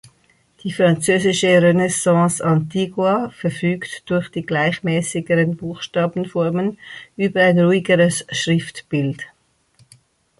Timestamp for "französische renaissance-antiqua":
0.71-3.29